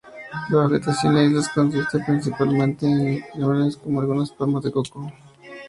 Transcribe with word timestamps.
La 0.49 0.65
vegetación 0.65 1.13
de 1.13 1.21
las 1.21 1.29
islas 1.29 1.49
consiste 1.49 1.99
principalmente 2.03 2.87
de 2.87 3.23
gramíneas 3.35 3.77
con 3.77 3.97
algunas 3.99 4.31
palmas 4.31 4.63
de 4.63 4.71
coco. 4.71 5.13